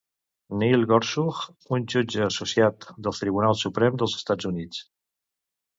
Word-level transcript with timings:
Neil 0.61 0.85
Gorsuch 0.91 1.43
és 1.79 1.85
jutge 1.97 2.25
associat 2.31 2.91
del 3.09 3.19
Tribunal 3.21 3.61
Suprem 3.63 4.03
dels 4.03 4.21
Estats 4.23 4.53
Units. 4.55 4.83